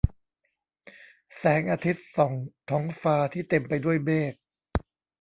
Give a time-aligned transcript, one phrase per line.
[1.37, 2.33] แสงอาทิตย์ส่อง
[2.69, 4.33] ท้องฟ้าที่เต็มไปด้วยเมฆ